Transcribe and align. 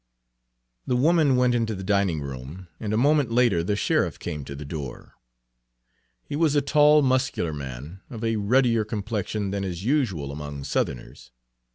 The 0.87 0.95
woman 0.95 1.35
went 1.35 1.53
into 1.53 1.75
the 1.75 1.83
dining 1.83 2.21
room, 2.21 2.67
and 2.79 2.91
a 2.91 2.97
moment 2.97 3.29
later 3.31 3.63
the 3.63 3.75
sheriff 3.75 4.17
came 4.17 4.43
to 4.45 4.55
the 4.55 4.65
door. 4.65 5.13
He 6.23 6.35
was 6.35 6.55
a 6.55 6.61
tall, 6.63 7.03
muscular 7.03 7.53
man, 7.53 7.99
of 8.09 8.23
a 8.23 8.37
ruddier 8.37 8.83
complexion 8.83 9.51
than 9.51 9.63
is 9.63 9.85
usual 9.85 10.31
among 10.31 10.63
Southerners. 10.63 11.29